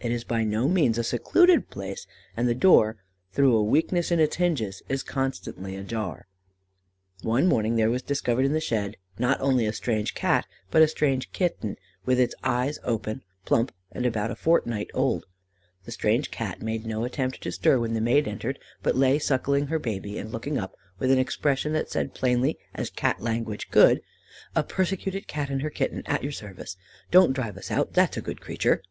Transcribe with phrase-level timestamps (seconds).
[0.00, 2.06] It is by no means a secluded place,
[2.36, 2.98] and the door,
[3.32, 6.26] through a weakness in its hinges, is constantly ajar.
[7.22, 10.88] "One morning there was discovered in the shed, not only a strange Cat, but a
[10.88, 15.24] strange Kitten, with its eyes open, plump, and about a fortnight old.
[15.84, 19.68] The strange Cat made no attempt to stir when the maid entered, but lay suckling
[19.68, 23.70] her baby, and looking up with an expression that said as plainly as Cat language
[23.70, 24.02] could,
[24.54, 26.76] "'A persecuted Cat and her Kitten at your service;
[27.10, 28.82] don't drive us out, that's a good creature.